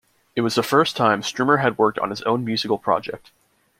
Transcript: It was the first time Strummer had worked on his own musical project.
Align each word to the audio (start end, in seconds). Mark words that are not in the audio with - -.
It 0.35 0.41
was 0.41 0.55
the 0.55 0.63
first 0.63 0.97
time 0.97 1.21
Strummer 1.21 1.61
had 1.61 1.77
worked 1.77 1.99
on 1.99 2.09
his 2.09 2.23
own 2.23 2.43
musical 2.43 2.79
project. 2.79 3.29